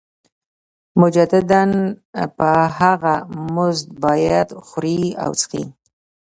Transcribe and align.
مجدداً 1.01 1.63
په 2.37 2.49
هغه 2.79 3.15
مزد 3.55 3.87
باندې 4.03 4.55
خوري 4.67 5.01
او 5.23 5.31
څښي 5.39 5.63